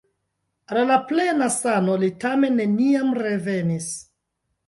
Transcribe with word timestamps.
Al 0.75 0.79
la 0.91 0.95
plena 1.09 1.49
sano 1.57 1.97
li 2.03 2.09
tamen 2.25 2.57
neniam 2.61 3.13
revenis. 3.21 3.91